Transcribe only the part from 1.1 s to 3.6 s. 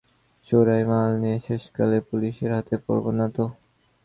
নিয়ে শেষকালে পুলিসের হাতে পড়ব না তো?